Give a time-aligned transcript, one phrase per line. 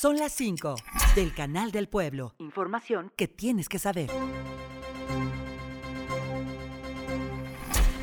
[0.00, 0.76] Son las 5
[1.14, 2.32] del Canal del Pueblo.
[2.38, 4.08] Información que tienes que saber.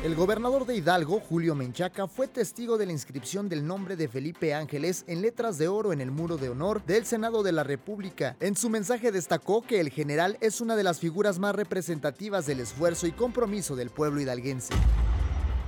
[0.04, 4.54] El gobernador de Hidalgo, Julio Menchaca, fue testigo de la inscripción del nombre de Felipe
[4.54, 8.36] Ángeles en letras de oro en el muro de honor del Senado de la República.
[8.38, 12.60] En su mensaje destacó que el general es una de las figuras más representativas del
[12.60, 14.72] esfuerzo y compromiso del pueblo hidalguense.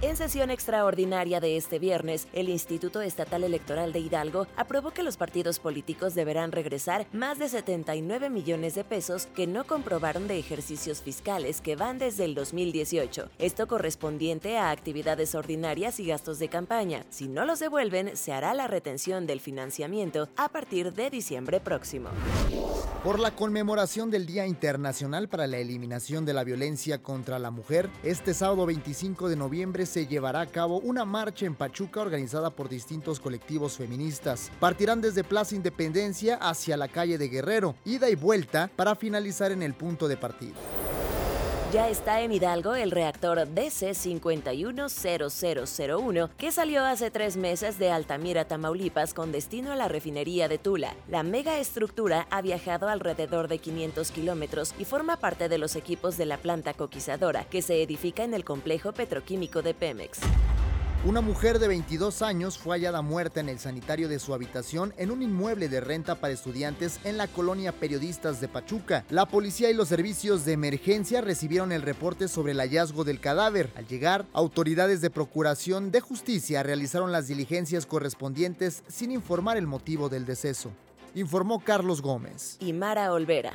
[0.03, 5.19] En sesión extraordinaria de este viernes, el Instituto Estatal Electoral de Hidalgo aprobó que los
[5.19, 11.03] partidos políticos deberán regresar más de 79 millones de pesos que no comprobaron de ejercicios
[11.03, 13.29] fiscales que van desde el 2018.
[13.39, 17.05] Esto correspondiente a actividades ordinarias y gastos de campaña.
[17.11, 22.09] Si no los devuelven, se hará la retención del financiamiento a partir de diciembre próximo.
[23.03, 27.89] Por la conmemoración del Día Internacional para la Eliminación de la Violencia contra la Mujer,
[28.03, 32.69] este sábado 25 de noviembre se llevará a cabo una marcha en Pachuca organizada por
[32.69, 34.51] distintos colectivos feministas.
[34.61, 39.63] Partirán desde Plaza Independencia hacia la calle de Guerrero, ida y vuelta para finalizar en
[39.63, 40.57] el punto de partida.
[41.73, 49.15] Ya está en Hidalgo el reactor DC-510001 que salió hace tres meses de Altamira, Tamaulipas
[49.15, 50.97] con destino a la refinería de Tula.
[51.09, 56.27] La megaestructura ha viajado alrededor de 500 kilómetros y forma parte de los equipos de
[56.27, 60.19] la planta coquizadora que se edifica en el complejo petroquímico de Pemex.
[61.03, 65.11] Una mujer de 22 años fue hallada muerta en el sanitario de su habitación en
[65.11, 69.07] un inmueble de renta para estudiantes en la colonia Periodistas de Pachuca.
[69.09, 73.73] La policía y los servicios de emergencia recibieron el reporte sobre el hallazgo del cadáver.
[73.77, 80.11] Al llegar, autoridades de Procuración de Justicia realizaron las diligencias correspondientes sin informar el motivo
[80.11, 80.71] del deceso.
[81.15, 82.59] Informó Carlos Gómez.
[82.61, 83.55] Y Mara Olvera.